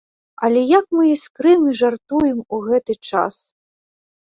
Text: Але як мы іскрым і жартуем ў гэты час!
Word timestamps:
Але 0.45 0.61
як 0.71 0.85
мы 0.99 1.03
іскрым 1.09 1.61
і 1.73 1.75
жартуем 1.83 2.37
ў 2.55 2.73
гэты 2.73 2.93
час! 3.13 3.35